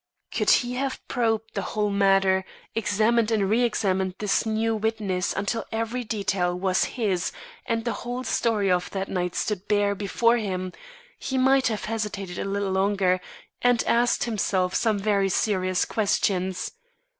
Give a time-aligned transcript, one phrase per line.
[0.33, 5.63] Could he have probed the whole matter, examined and re examined this new witness until
[5.71, 7.31] every detail was his
[7.67, 10.73] and the whole story of that night stood bare before him,
[11.19, 13.21] he might have hesitated a little longer
[13.61, 16.71] and asked himself some very serious questions.